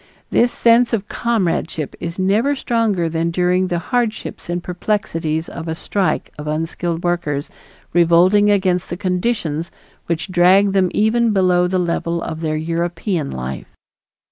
[0.31, 5.75] This sense of comradeship is never stronger than during the hardships and perplexities of a
[5.75, 7.51] strike of unskilled workers
[7.93, 9.69] revolting against the conditions
[10.07, 13.67] which drag them even below the level of their European life.